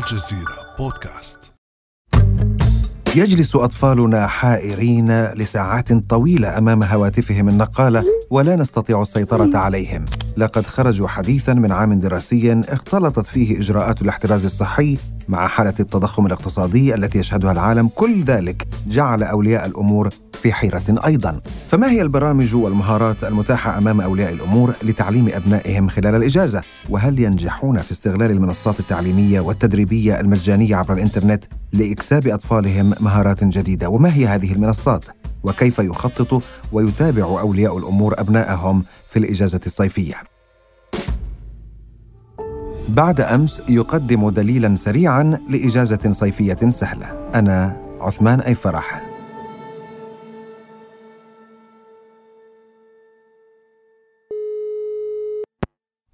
[0.00, 1.38] الجزيرة بودكاست.
[3.16, 10.04] يجلس أطفالنا حائرين لساعات طويلة أمام هواتفهم النقالة ولا نستطيع السيطرة عليهم.
[10.36, 14.98] لقد خرجوا حديثا من عام دراسي اختلطت فيه إجراءات الاحتراز الصحي
[15.30, 21.40] مع حالة التضخم الاقتصادي التي يشهدها العالم كل ذلك جعل أولياء الأمور في حيرة أيضا
[21.68, 27.90] فما هي البرامج والمهارات المتاحة أمام أولياء الأمور لتعليم أبنائهم خلال الإجازة؟ وهل ينجحون في
[27.90, 35.04] استغلال المنصات التعليمية والتدريبية المجانية عبر الإنترنت لإكساب أطفالهم مهارات جديدة؟ وما هي هذه المنصات؟
[35.42, 40.39] وكيف يخطط ويتابع أولياء الأمور أبنائهم في الإجازة الصيفية؟
[42.94, 47.30] بعد أمس يقدم دليلا سريعا لإجازة صيفية سهلة.
[47.34, 49.06] أنا عثمان أي فرح.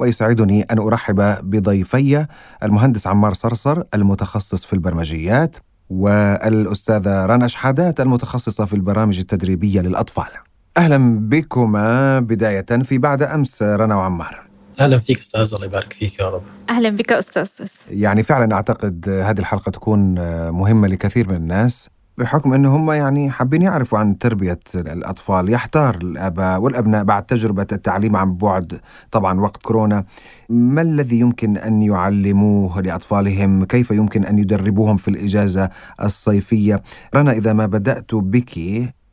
[0.00, 1.16] ويسعدني أن أرحب
[1.50, 2.26] بضيفي
[2.62, 5.56] المهندس عمار صرصر المتخصص في البرمجيات
[5.90, 10.28] والأستاذة رنا شحادات المتخصصة في البرامج التدريبية للأطفال.
[10.76, 14.45] أهلا بكما بداية في بعد أمس رنا وعمار.
[14.80, 16.42] أهلا فيك أستاذ الله يبارك فيك يا رب.
[16.70, 17.48] أهلا بك أستاذ
[17.90, 20.14] يعني فعلا أعتقد هذه الحلقة تكون
[20.50, 25.50] مهمة لكثير من الناس بحكم انه هم يعني حابين يعرفوا عن تربية الأطفال.
[25.50, 30.04] يحتار الاباء والأبناء بعد تجربة التعليم عن بعد طبعا وقت كورونا.
[30.48, 35.70] ما الذي يمكن أن يعلموه لأطفالهم؟ كيف يمكن أن يدربوهم في الإجازة
[36.02, 36.82] الصيفية؟
[37.14, 38.58] رنا إذا ما بدأت بك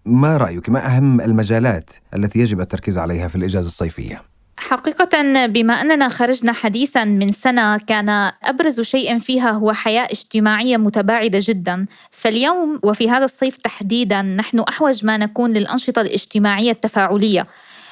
[0.05, 4.32] ما رأيك؟ ما أهم المجالات التي يجب التركيز عليها في الإجازة الصيفية؟
[4.69, 8.09] حقيقة بما أننا خرجنا حديثا من سنة كان
[8.43, 11.85] أبرز شيء فيها هو حياة اجتماعية متباعدة جدا.
[12.11, 17.47] فاليوم وفي هذا الصيف تحديدا نحن أحوج ما نكون للأنشطة الاجتماعية التفاعلية.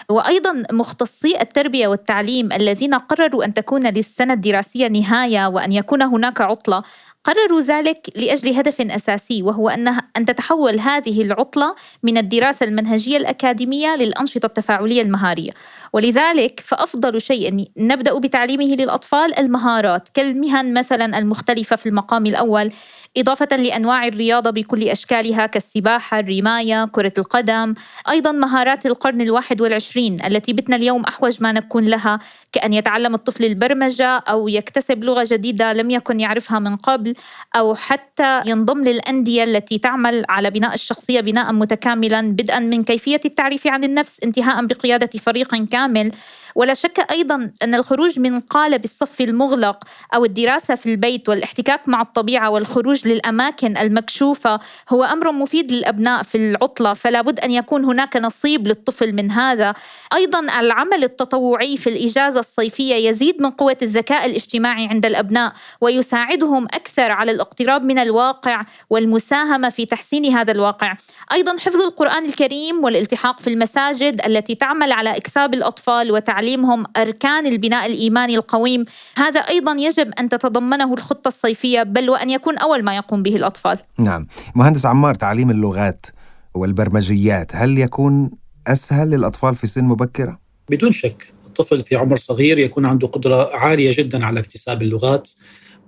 [0.09, 6.83] وأيضا مختصي التربية والتعليم الذين قرروا أن تكون للسنة الدراسية نهاية وأن يكون هناك عطلة
[7.23, 13.95] قرروا ذلك لأجل هدف أساسي وهو ان أن تتحول هذه العطلة من الدراسة المنهجية الأكاديمية
[13.95, 15.49] للأنشطة التفاعلية المهارية،
[15.93, 22.71] ولذلك فأفضل شيء نبدأ بتعليمه للأطفال المهارات كالمهن مثلا المختلفة في المقام الأول
[23.17, 27.73] إضافة لأنواع الرياضة بكل أشكالها كالسباحة، الرماية، كرة القدم،
[28.09, 32.19] أيضا مهارات القرن الواحد والعشرين التي بتنا اليوم أحوج ما نكون لها
[32.51, 37.13] كأن يتعلم الطفل البرمجة أو يكتسب لغة جديدة لم يكن يعرفها من قبل
[37.55, 43.67] أو حتى ينضم للأندية التي تعمل على بناء الشخصية بناء متكاملا بدءا من كيفية التعريف
[43.67, 46.11] عن النفس انتهاء بقيادة فريق كامل.
[46.55, 49.83] ولا شك أيضا أن الخروج من قالب الصف المغلق
[50.15, 56.37] أو الدراسة في البيت والاحتكاك مع الطبيعة والخروج للأماكن المكشوفة هو أمر مفيد للأبناء في
[56.37, 59.73] العطلة فلا بد أن يكون هناك نصيب للطفل من هذا.
[60.13, 67.11] أيضا العمل التطوعي في الإجازة الصيفية يزيد من قوة الذكاء الاجتماعي عند الأبناء ويساعدهم أكثر
[67.11, 70.95] على الاقتراب من الواقع والمساهمة في تحسين هذا الواقع.
[71.31, 77.45] أيضا حفظ القرآن الكريم والالتحاق في المساجد التي تعمل على إكساب الأطفال وتعليم تعليمهم أركان
[77.45, 78.85] البناء الإيماني القويم.
[79.15, 83.77] هذا أيضا يجب أن تتضمنه الخطة الصيفية بل وأن يكون أول ما يقوم به الأطفال.
[83.97, 84.27] نعم.
[84.55, 86.05] مهندس عمار تعليم اللغات
[86.53, 88.31] والبرمجيات هل يكون
[88.67, 91.33] أسهل للأطفال في سن مبكرة؟ بدون شك.
[91.45, 95.29] الطفل في عمر صغير يكون عنده قدرة عالية جدا على اكتساب اللغات.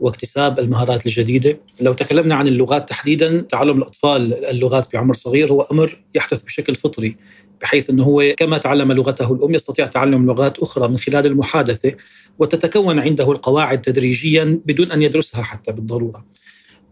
[0.04, 5.98] واكتساب المهارات الجديدة، لو تكلمنا عن اللغات تحديدا تعلم الأطفال اللغات بعمر صغير هو أمر
[6.16, 7.16] يحدث بشكل فطري
[7.62, 11.92] بحيث إنه هو كما تعلم لغته الأم يستطيع تعلم لغات أخرى من خلال المحادثة
[12.40, 16.26] وتتكون عنده القواعد تدريجيا بدون أن يدرسها حتى بالضرورة.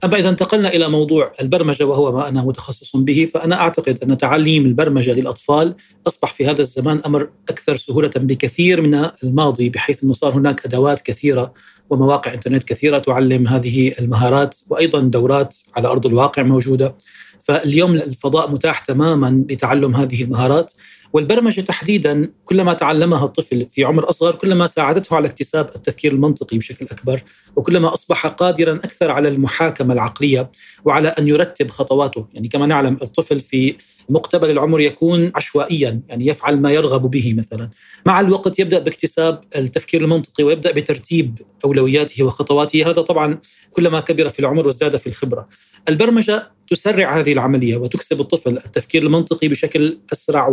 [0.04, 4.66] أما إذا انتقلنا إلى موضوع البرمجة وهو ما أنا متخصص به فأنا أعتقد أن تعليم
[4.66, 5.76] البرمجة للأطفال
[6.08, 11.02] أصبح في هذا الزمان أمر أكثر سهولة بكثير من الماضي بحيث أنه صار هناك أدوات
[11.02, 11.54] كثيرة
[11.90, 16.96] ومواقع إنترنت كثيرة تعلم هذه المهارات وأيضا دورات على أرض الواقع موجودة.
[17.40, 20.74] فاليوم الفضاء متاح تماما لتعلم هذه المهارات.
[21.14, 26.86] والبرمجة تحديدا كلما تعلمها الطفل في عمر أصغر كلما ساعدته على اكتساب التفكير المنطقي بشكل
[26.92, 27.22] أكبر
[27.56, 30.52] وكلما أصبح قادرا أكثر على المحاكمة العقلية
[30.86, 32.28] وعلى أن يرتب خطواته.
[32.34, 33.76] يعني كما نعلم الطفل في
[34.10, 37.70] مقتبل العمر يكون عشوائيا يعني يفعل ما يرغب به مثلا.
[38.06, 42.90] مع الوقت يبدأ باكتساب التفكير المنطقي ويبدأ بترتيب أولوياته وخطواته.
[42.90, 43.38] هذا طبعا
[43.72, 45.48] كلما كبر في العمر وازداد في الخبرة.
[45.90, 50.48] البرمجة تسرع هذه العملية وتكسب الطفل التفكير المنطقي بشكل أسرع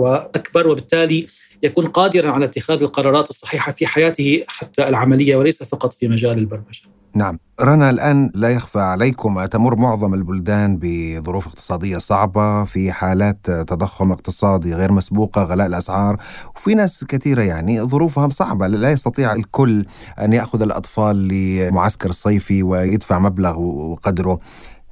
[0.49, 1.27] وأكبر وبالتالي
[1.62, 6.83] يكون قادرا على اتخاذ القرارات الصحيحة في حياته حتى العملية وليس فقط في مجال البرمجة.
[7.15, 7.39] نعم.
[7.61, 14.75] رنا الآن لا يخفى عليكم تمر معظم البلدان بظروف اقتصادية صعبة في حالات تضخم اقتصادي
[14.75, 16.17] غير مسبوقة غلاء الأسعار
[16.56, 18.67] وفي ناس كثيرة يعني ظروفها صعبة.
[18.67, 19.87] لا يستطيع الكل
[20.21, 24.41] أن يأخذ الأطفال لمعسكر صيفي ويدفع مبلغ وقدره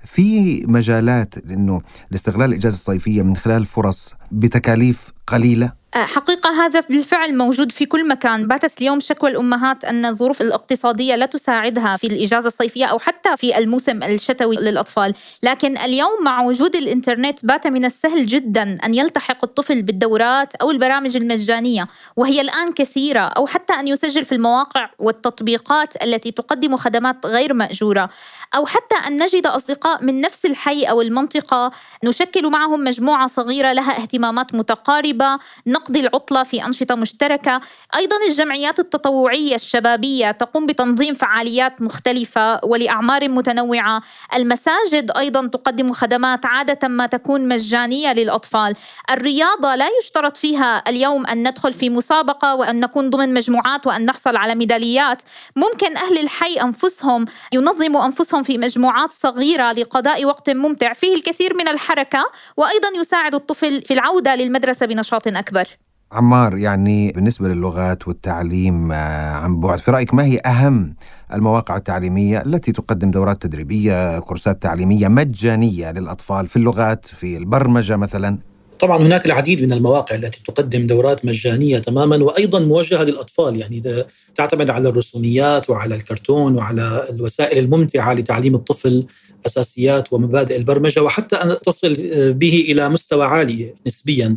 [0.07, 1.81] في مجالات انه
[2.11, 5.73] لاستغلال الإجازة الصيفية من خلال فرص بتكاليف قليلة؟
[6.05, 8.49] حقيقة هذا بالفعل موجود في كل مكان.
[8.49, 13.59] باتت اليوم شكوى الأمهات أن الظروف الاقتصادية لا تساعدها في الإجازة الصيفية أو حتى في
[13.59, 15.15] الموسم الشتوي للأطفال.
[15.43, 21.17] لكن اليوم مع وجود الإنترنت بات من السهل جدا أن يلتحق الطفل بالدورات أو البرامج
[21.17, 27.55] المجانية وهي الآن كثيرة أو حتى أن يسجل في المواقع والتطبيقات التي تقدم خدمات غير
[27.55, 28.11] مأجورة.
[28.55, 31.71] أو حتى أن نجد أصدقاء من نفس الحي أو المنطقة
[32.05, 35.39] نشكل معهم مجموعة صغيرة لها اهتمامات متقاربة
[35.87, 37.61] نقضي العطلة في أنشطة مشتركة.
[37.97, 44.03] أيضا الجمعيات التطوعية الشبابية تقوم بتنظيم فعاليات مختلفة ولأعمار متنوعة.
[44.35, 48.75] المساجد أيضا تقدم خدمات عادة ما تكون مجانية للأطفال.
[49.11, 54.37] الرياضة لا يشترط فيها اليوم أن ندخل في مسابقة وأن نكون ضمن مجموعات وأن نحصل
[54.37, 55.23] على ميداليات.
[55.57, 60.93] ممكن أهل الحي أنفسهم ينظموا أنفسهم في مجموعات صغيرة لقضاء وقت ممتع.
[60.93, 62.25] فيه الكثير من الحركة
[62.57, 65.76] وأيضا يساعد الطفل في العودة للمدرسة بنشاط أكبر.
[66.13, 70.95] عمار يعني بالنسبة للغات والتعليم آه، عن بعد في رأيك ما هي أهم
[71.33, 78.39] المواقع التعليمية التي تقدم دورات تدريبية كورسات تعليمية مجانية للأطفال في اللغات في البرمجة مثلا؟
[78.79, 83.57] طبعا هناك العديد من المواقع التي تقدم دورات مجانية تماما وأيضا موجهة للأطفال.
[83.57, 83.83] يعني
[84.35, 89.07] تعتمد على الرسوميات وعلى الكرتون وعلى الوسائل الممتعة لتعليم الطفل
[89.47, 91.95] أساسيات ومبادئ البرمجة وحتى أن تصل
[92.33, 94.37] به إلى مستوى عالي نسبيا.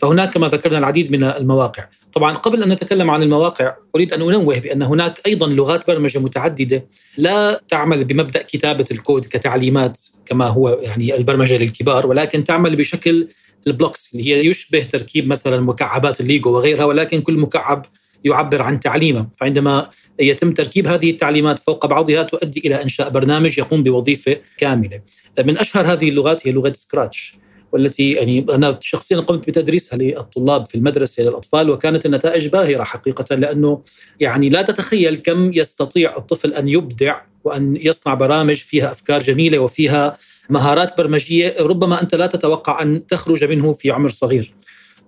[0.00, 1.84] فهناك كما ذكرنا العديد من المواقع.
[2.12, 6.86] طبعا قبل أن نتكلم عن المواقع أريد أن أنوه بأن هناك أيضا لغات برمجة متعددة
[7.18, 13.28] لا تعمل بمبدأ كتابة الكود كتعليمات كما هو يعني البرمجة للكبار ولكن تعمل بشكل
[13.66, 17.86] ال blocks اللي هي يشبه تركيب مثلا مكعبات الليجو وغيرها ولكن كل مكعب
[18.24, 19.26] يعبر عن تعليمه.
[19.40, 19.90] فعندما
[20.20, 25.00] يتم تركيب هذه التعليمات فوق بعضها تؤدي إلى إنشاء برنامج يقوم بوظيفة كاملة.
[25.38, 27.34] من أشهر هذه اللغات هي لغة Scratch
[27.72, 33.82] والتي يعني أنا شخصيا قمت بتدريسها للطلاب في المدرسة للأطفال وكانت النتائج باهرة حقيقة لأنه
[34.20, 40.16] يعني لا تتخيل كم يستطيع الطفل أن يبدع وأن يصنع برامج فيها أفكار جميلة وفيها
[40.50, 44.54] مهارات برمجية ربما أنت لا تتوقع أن تخرج منه في عمر صغير.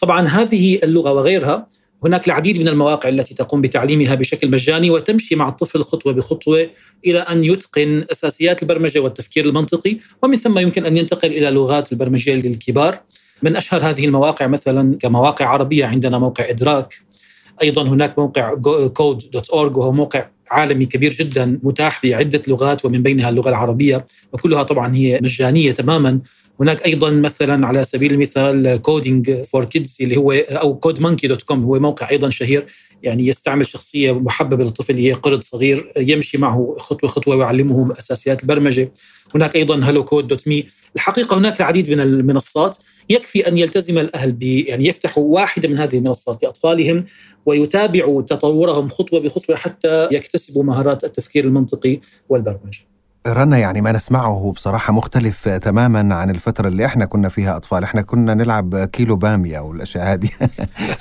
[0.01, 1.67] طبعا هذه اللغة وغيرها
[2.07, 6.71] هناك العديد من المواقع التي تقوم بتعليمها بشكل مجاني وتمشي مع الطفل خطوة بخطوة
[7.07, 12.35] إلى أن يتقن أساسيات البرمجة والتفكير المنطقي ومن ثم يمكن أن ينتقل إلى لغات البرمجيه
[12.35, 13.01] للكبار.
[13.43, 16.95] من أشهر هذه المواقع مثلا كمواقع عربية عندنا موقع إدراك
[17.63, 18.57] أيضا هناك موقع
[19.53, 24.95] org وهو موقع عالمي كبير جدا متاح بعدة لغات ومن بينها اللغة العربية وكلها طبعا
[24.95, 26.21] هي مجانية تماما
[26.61, 31.65] هناك أيضا مثلا على سبيل المثال Coding for Kids اللي هو أو CodeMonkey dot com
[31.65, 32.67] هو موقع أيضا شهير
[33.03, 38.91] يعني يستعمل شخصية محببة للطفل هي قرد صغير يمشي معه خطوة خطوة ويعلمه أساسيات البرمجة
[39.35, 40.67] هناك أيضا هلو كود دوت مي
[40.97, 42.77] الحقيقة هناك العديد من المنصات
[43.11, 47.05] يكفي أن يلتزم الأهل ب يعني يفتحوا واحدة من هذه المنصات لأطفالهم
[47.47, 52.94] ويتابعوا تطورهم خطوة بخطوة حتى يكتسبوا مهارات التفكير المنطقي والبرمجة.
[53.27, 57.85] رنا يعني ما نسمعه بصراحة مختلف تماما عن الفترة اللي إحنا كنا فيها أطفال.
[57.85, 60.29] إحنا كنا نلعب كيلو بامية والأشياء هذه.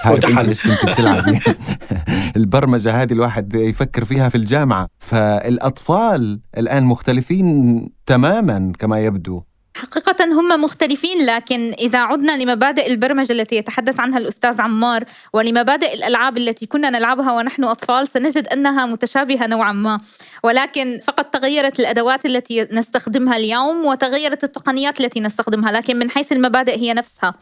[0.37, 1.39] عارف كنت بتلعب.
[2.37, 4.87] البرمجة هذه الواحد يفكر فيها في الجامعة.
[4.99, 9.43] فالأطفال الآن مختلفين تماما كما يبدو.
[9.77, 15.03] حقيقة هم مختلفين لكن إذا عدنا لمبادئ البرمجة التي يتحدث عنها الأستاذ عمار
[15.33, 19.99] ولمبادئ الألعاب التي كنا نلعبها ونحن أطفال سنجد أنها متشابهة نوعا ما.
[20.43, 26.77] ولكن فقط تغيرت الأدوات التي نستخدمها اليوم وتغيرت التقنيات التي نستخدمها لكن من حيث المبادئ
[26.77, 27.33] هي نفسها.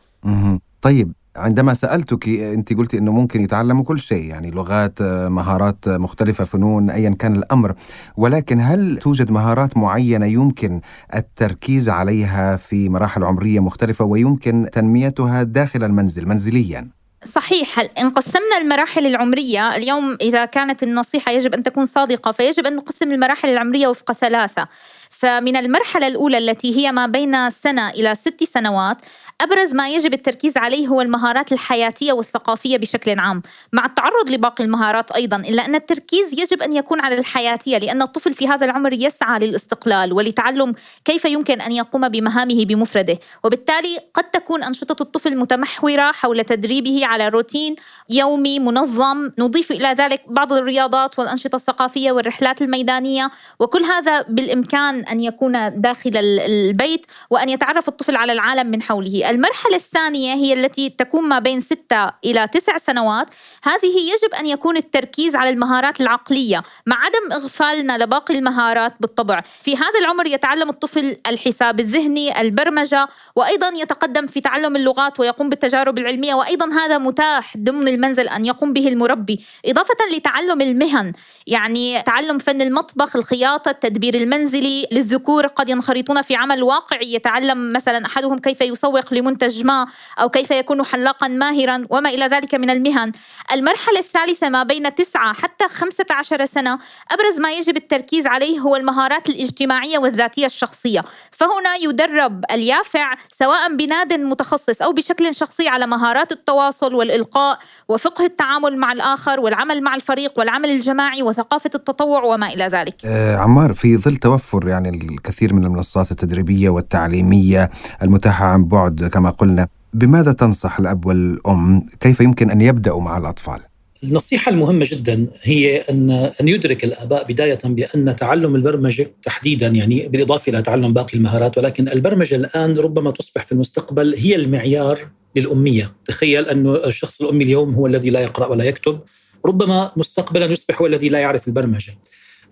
[0.81, 6.89] طيب عندما سألتك أنت قلتي أنه ممكن يتعلموا كل شيء يعني لغات مهارات مختلفة فنون
[6.89, 7.75] أيا كان الأمر.
[8.17, 10.81] ولكن هل توجد مهارات معينة يمكن
[11.15, 16.89] التركيز عليها في مراحل عمرية مختلفة ويمكن تنميتها داخل المنزل منزليا؟
[17.23, 17.79] صحيح.
[17.99, 23.11] إن قسمنا المراحل العمرية اليوم إذا كانت النصيحة يجب أن تكون صادقة فيجب أن نقسم
[23.11, 24.67] المراحل العمرية وفق ثلاثة.
[25.09, 29.01] فمن المرحلة الأولى التي هي ما بين سنة إلى ست سنوات
[29.41, 33.41] أبرز ما يجب التركيز عليه هو المهارات الحياتية والثقافية بشكل عام.
[33.73, 38.33] مع التعرض لباقي المهارات أيضا إلا أن التركيز يجب أن يكون على الحياتية لأن الطفل
[38.33, 40.73] في هذا العمر يسعى للاستقلال ولتعلم
[41.05, 43.19] كيف يمكن أن يقوم بمهامه بمفرده.
[43.43, 47.75] وبالتالي قد تكون أنشطة الطفل متمحورة حول تدريبه على روتين
[48.09, 49.31] يومي منظم.
[49.39, 53.31] نضيف إلى ذلك بعض الرياضات والأنشطة الثقافية والرحلات الميدانية.
[53.59, 59.30] وكل هذا بالإمكان أن يكون داخل البيت وأن يتعرف الطفل على العالم من حوله.
[59.31, 63.27] المرحلة الثانية هي التي تكون ما بين ستة إلى تسع سنوات.
[63.63, 69.41] هذه يجب أن يكون التركيز على المهارات العقلية مع عدم إغفالنا لباقي المهارات بالطبع.
[69.61, 75.97] في هذا العمر يتعلم الطفل الحساب الذهني البرمجة وأيضا يتقدم في تعلم اللغات ويقوم بالتجارب
[75.97, 76.33] العلمية.
[76.33, 81.13] وأيضا هذا متاح ضمن المنزل أن يقوم به المربي إضافة لتعلم المهن.
[81.47, 87.13] يعني تعلم فن المطبخ الخياطة التدبير المنزلي للذكور قد ينخرطون في عمل واقعي.
[87.13, 89.87] يتعلم مثلا أحدهم كيف يسوق لمنتج ما
[90.19, 93.11] أو كيف يكون حلاقا ماهرا وما إلى ذلك من المهن.
[93.51, 96.79] المرحلة الثالثة ما بين 9 حتى 15 سنة
[97.11, 101.03] أبرز ما يجب التركيز عليه هو المهارات الاجتماعية والذاتية الشخصية.
[101.31, 108.77] فهنا يدرب اليافع سواء بناد متخصص أو بشكل شخصي على مهارات التواصل والإلقاء وفقه التعامل
[108.77, 112.95] مع الآخر والعمل مع الفريق والعمل الجماعي وثقافة التطوع وما إلى ذلك.
[113.05, 117.69] آه عمار في ظل توفر يعني الكثير من المنصات التدريبية والتعليمية
[118.01, 123.59] المتاحة عن بعد كما قلنا بماذا تنصح الأب والأم؟ كيف يمكن أن يبدأوا مع الأطفال؟
[124.03, 130.49] النصيحة المهمة جدا هي أن أن يدرك الآباء بداية بأن تعلم البرمجة تحديدا يعني بالإضافة
[130.49, 134.99] إلى تعلم باقي المهارات ولكن البرمجة الآن ربما تصبح في المستقبل هي المعيار
[135.35, 135.93] للأمية.
[136.05, 138.99] تخيل أن الشخص الأمي اليوم هو الذي لا يقرأ ولا يكتب
[139.45, 141.93] ربما مستقبلا يصبح هو الذي لا يعرف البرمجة.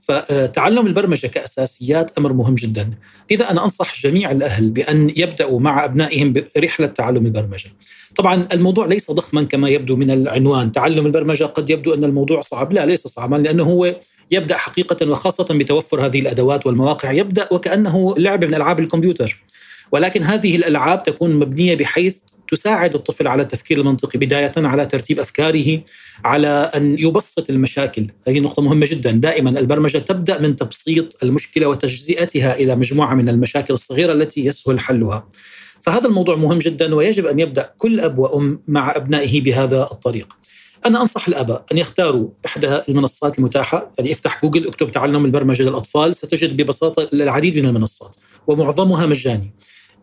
[0.01, 2.91] فتعلم البرمجة كأساسيات أمر مهم جدا.
[3.31, 7.69] لذا أنا أنصح جميع الأهل بأن يبدأوا مع أبنائهم برحلة تعلم البرمجة.
[8.15, 10.71] طبعا الموضوع ليس ضخما كما يبدو من العنوان.
[10.71, 12.73] تعلم البرمجة قد يبدو أن الموضوع صعب.
[12.73, 13.95] لا ليس صعبا لأنه هو
[14.31, 17.11] يبدأ حقيقة وخاصة بتوفر هذه الأدوات والمواقع.
[17.11, 19.43] يبدأ وكأنه لعبة من ألعاب الكمبيوتر.
[19.91, 22.17] ولكن هذه الألعاب تكون مبنية بحيث
[22.47, 25.81] تساعد الطفل على التفكير المنطقي بداية على ترتيب أفكاره
[26.25, 28.07] على أن يبسط المشاكل.
[28.27, 29.11] هذه نقطة مهمة جدا.
[29.11, 35.27] دائما البرمجة تبدأ من تبسيط المشكلة وتجزئتها إلى مجموعة من المشاكل الصغيرة التي يسهل حلها.
[35.81, 40.27] فهذا الموضوع مهم جدا ويجب أن يبدأ كل أب وأم مع أبنائه بهذا الطريق.
[40.85, 46.15] أنا أنصح الآباء أن يختاروا إحدى المنصات المتاحة يعني افتح جوجل اكتب تعلم البرمجة للأطفال
[46.15, 48.15] ستجد ببساطة العديد من المنصات
[48.47, 49.53] ومعظمها مجاني.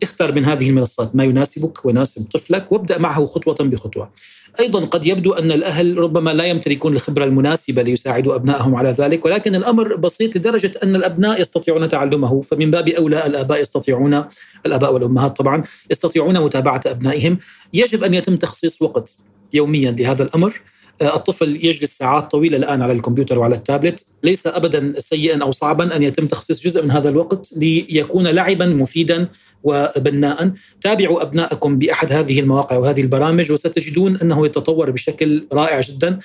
[0.03, 4.09] اختر من هذه المنصات ما يناسبك ويناسب طفلك وابدأ معه خطوة بخطوة.
[4.59, 9.55] أيضا قد يبدو أن الأهل ربما لا يمتلكون الخبرة المناسبة ليساعدوا أبنائهم على ذلك ولكن
[9.55, 14.23] الأمر بسيط لدرجة أن الأبناء يستطيعون تعلمه فمن باب أولى الآباء يستطيعون
[14.65, 17.37] الآباء والأمهات طبعا يستطيعون متابعة أبنائهم.
[17.73, 19.17] يجب أن يتم تخصيص وقت
[19.53, 20.61] يوميا لهذا الأمر.
[21.01, 26.03] الطفل يجلس ساعات طويلة الآن على الكمبيوتر وعلى التابلت ليس أبدا سيئا أو صعبا أن
[26.03, 29.27] يتم تخصيص جزء من هذا الوقت ليكون لعبا مفيدا
[29.63, 30.51] وبناء.
[30.81, 36.19] تابعوا أبنائكم بأحد هذه المواقع وهذه البرامج وستجدون أنه يتطور بشكل رائع جدا.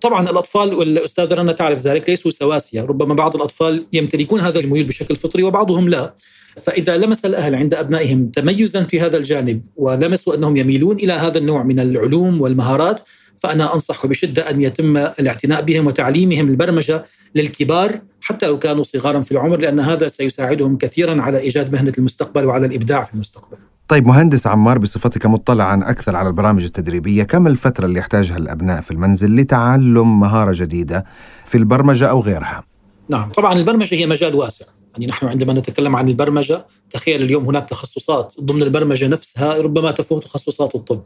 [0.00, 5.16] طبعا الأطفال والأستاذة رنا تعرف ذلك ليسوا سواسية، ربما بعض الأطفال يمتلكون هذا الميول بشكل
[5.16, 6.14] فطري وبعضهم لا.
[6.62, 11.62] فإذا لمس الأهل عند أبنائهم تميزا في هذا الجانب ولمسوا أنهم يميلون إلى هذا النوع
[11.62, 13.00] من العلوم والمهارات
[13.38, 19.32] فأنا أنصح بشدة أن يتم الاعتناء بهم وتعليمهم البرمجة للكبار حتى لو كانوا صغارا في
[19.32, 23.56] العمر لأن هذا سيساعدهم كثيرا على إيجاد مهنة المستقبل وعلى الإبداع في المستقبل.
[23.88, 28.90] طيب مهندس عمار بصفتك مطلعا أكثر على البرامج التدريبية كم الفترة اللي يحتاجها الأبناء في
[28.90, 31.04] المنزل لتعلم مهارة جديدة
[31.44, 32.64] في البرمجة أو غيرها؟
[33.10, 34.64] نعم طبعا البرمجة هي مجال واسع.
[34.92, 40.20] يعني نحن عندما نتكلم عن البرمجة تخيل اليوم هناك تخصصات ضمن البرمجة نفسها ربما تفوق
[40.20, 41.02] تخصصات الطب.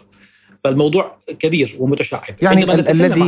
[0.64, 2.34] فالموضوع كبير ومتشعب.
[2.42, 3.20] يعني الذي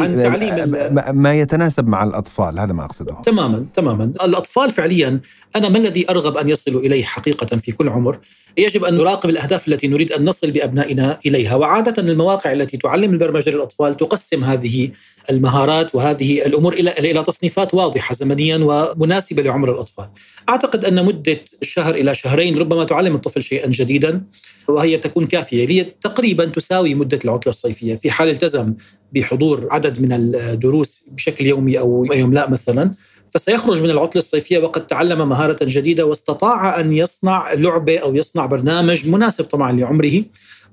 [1.13, 3.17] ما يتناسب مع الأطفال هذا ما أقصده.
[3.25, 4.05] تماما تماما.
[4.05, 5.21] الأطفال فعليا
[5.57, 8.19] أنا ما الذي أرغب أن يصلوا إليه حقيقة في كل عمر؟
[8.59, 13.51] يجب أن نراقب الأهداف التي نريد أن نصل بأبنائنا إليها وعادة المواقع التي تعلم البرمجة
[13.51, 14.91] للأطفال تقسم هذه
[15.31, 20.09] المهارات وهذه الأمور إلى إلى تصنيفات واضحة زمنيا ومناسبة لعمر الأطفال.
[20.49, 24.23] أعتقد أن مدة شهر إلى شهرين ربما تعلم الطفل شيئا جديدا
[24.69, 25.69] وهي تكون كافية.
[25.69, 27.95] هي تقريبا تساوي مدة العطلة الصيفية.
[27.95, 28.75] في حال التزم
[29.13, 32.91] بحضور عدد من الدروس بشكل يومي أو يوم لا مثلا
[33.35, 39.09] فسيخرج من العطلة الصيفية وقد تعلم مهارة جديدة واستطاع أن يصنع لعبة أو يصنع برنامج
[39.09, 40.23] مناسب طبعا لعمره.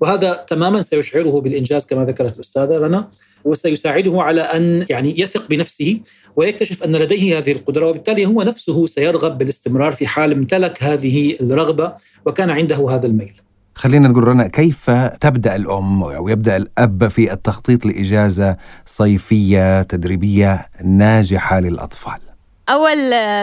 [0.01, 3.09] وهذا تماما سيشعره بالإنجاز كما ذكرت الأستاذة رنا
[3.45, 5.99] وسيساعده على أن يعني يثق بنفسه
[6.35, 11.93] ويكتشف أن لديه هذه القدرة وبالتالي هو نفسه سيرغب بالاستمرار في حال امتلك هذه الرغبة
[12.25, 13.33] وكان عنده هذا الميل.
[13.79, 14.89] خلينا نقول رنا كيف
[15.21, 22.19] تبدأ الأم أو يبدأ الأب في التخطيط لإجازة صيفية تدريبية ناجحة للأطفال؟
[22.69, 22.97] أول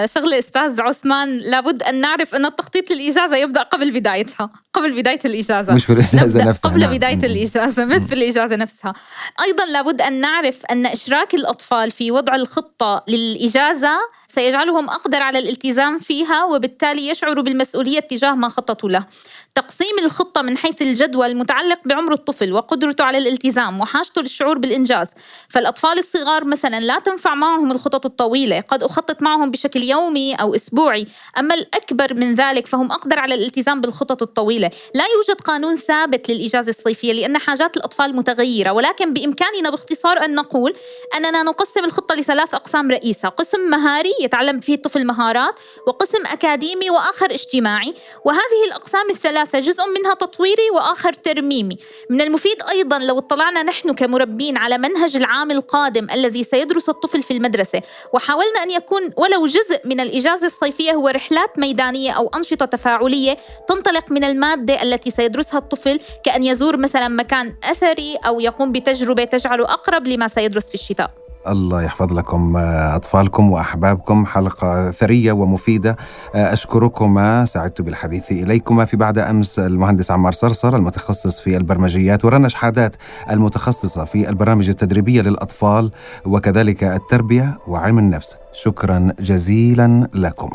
[0.09, 4.51] شغلة أستاذ عثمان لابد أن نعرف أن التخطيط للإجازة يبدأ قبل بدايتها.
[4.77, 5.75] قبل بداية الإجازة.
[5.75, 6.97] مش في الإجازة نفسها قبل نعم.
[6.97, 8.95] بداية الإجازة مش في الإجازة نفسها.
[9.41, 15.99] أيضا لابد أن نعرف أن إشراك الأطفال في وضع الخطة للإجازة سيجعلهم أقدر على الالتزام
[15.99, 19.07] فيها وبالتالي يشعروا بالمسؤولية تجاه ما خططوا له.
[19.55, 25.15] تقسيم الخطة من حيث الجدوى المتعلق بعمر الطفل وقدرته على الالتزام وحاجته للشعور بالإنجاز.
[25.49, 31.07] فالأطفال الصغار مثلا لا تنفع معهم الخطط الطويلة قد أخطط معهم بشكل يومي أو أسبوعي.
[31.39, 34.23] أما الأكبر من ذلك فهم أقدر على الالتزام بالخطط
[34.67, 40.35] الطويلة لا يوجد قانون ثابت للإجازة الصيفية لأن حاجات الأطفال متغيرة ولكن بإمكاننا باختصار أن
[40.35, 40.75] نقول
[41.17, 45.55] أننا نقسم الخطة لثلاث أقسام رئيسة قسم مهاري يتعلم فيه الطفل مهارات
[45.87, 47.95] وقسم أكاديمي وآخر اجتماعي
[48.25, 51.79] وهذه الأقسام الثلاثة جزء منها تطويري وآخر ترميمي.
[52.11, 57.31] من المفيد أيضا لو اطلعنا نحن كمربين على منهج العام القادم الذي سيدرس الطفل في
[57.31, 57.83] المدرسة
[58.13, 63.37] وحاولنا أن يكون ولو جزء من الإجازة الصيفية هو رحلات ميدانية أو أنشطة تفاعلية
[63.69, 69.65] تنطلق من المادة التي سيدرسها الطفل كأن يزور مثلا مكان أثري أو يقوم بتجربة تجعله
[69.65, 71.11] أقرب لما سيدرس في الشتاء.
[71.49, 74.27] الله يحفظ لكم آه، أطفالكم وأحبابكم.
[74.27, 75.97] حلقة ثرية ومفيدة
[76.35, 77.45] آه، أشكركما.
[77.45, 78.85] سعدت بالحديث إليكما.
[78.85, 82.97] في بعد أمس المهندس عمار صرصر المتخصص في البرمجيات ورنا شحادات
[83.31, 85.91] المتخصصة في البرامج التدريبية للأطفال
[86.25, 88.37] وكذلك التربية وعلم النفس.
[88.53, 90.51] شكرا جزيلا لكم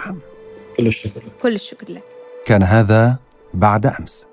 [0.77, 2.03] كل الشكر كل الشكر لك.
[2.45, 3.15] كان هذا
[3.53, 4.30] بعد أمس.